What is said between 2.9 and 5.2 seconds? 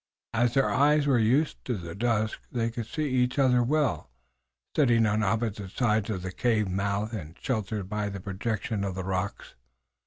each other well, sitting